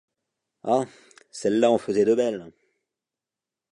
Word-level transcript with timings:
Ah! 0.63 0.87
celle-là 1.29 1.69
en 1.69 1.77
faisait 1.77 2.05
de 2.05 2.15
belles! 2.15 2.51